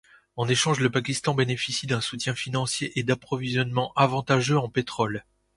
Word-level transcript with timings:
En 0.35 0.47
échange, 0.49 0.79
le 0.79 0.89
Pakistan 0.89 1.35
bénéficie 1.35 1.85
d'un 1.85 2.01
soutien 2.01 2.33
financier 2.33 2.91
et 2.99 3.03
d'approvisionnements 3.03 3.93
avantageux 3.95 4.57
en 4.57 4.67
pétrole. 4.67 5.23